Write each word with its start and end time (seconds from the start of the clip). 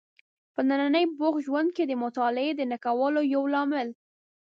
په 0.53 0.61
ننني 0.69 1.03
بوخت 1.17 1.39
ژوند 1.47 1.69
کې 1.75 1.83
د 1.87 1.93
مطالعې 2.03 2.51
د 2.55 2.61
نه 2.71 2.77
کولو 2.85 3.19
یو 3.33 3.43
لامل 3.53 3.87